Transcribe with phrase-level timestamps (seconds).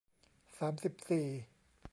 [0.59, 1.27] สามสิบสี่